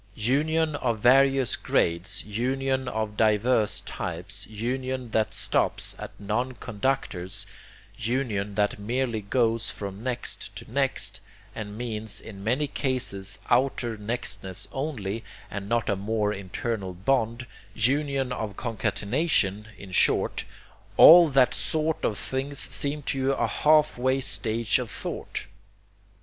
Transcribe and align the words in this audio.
Union 0.15 0.75
of 0.77 0.97
various 0.97 1.55
grades, 1.55 2.23
union 2.23 2.87
of 2.87 3.15
diverse 3.15 3.81
types, 3.81 4.47
union 4.47 5.11
that 5.11 5.31
stops 5.31 5.95
at 5.99 6.09
non 6.19 6.53
conductors, 6.53 7.45
union 7.99 8.55
that 8.55 8.79
merely 8.79 9.21
goes 9.21 9.69
from 9.69 10.01
next 10.01 10.55
to 10.55 10.65
next, 10.71 11.19
and 11.53 11.77
means 11.77 12.19
in 12.19 12.43
many 12.43 12.65
cases 12.65 13.37
outer 13.51 13.95
nextness 13.95 14.65
only, 14.71 15.23
and 15.51 15.69
not 15.69 15.87
a 15.87 15.95
more 15.95 16.33
internal 16.33 16.95
bond, 16.95 17.45
union 17.75 18.31
of 18.31 18.57
concatenation, 18.57 19.67
in 19.77 19.91
short; 19.91 20.45
all 20.97 21.29
that 21.29 21.53
sort 21.53 22.03
of 22.03 22.17
thing 22.17 22.55
seems 22.55 23.05
to 23.05 23.19
you 23.19 23.33
a 23.33 23.45
halfway 23.45 24.19
stage 24.19 24.79
of 24.79 24.89
thought. 24.89 25.45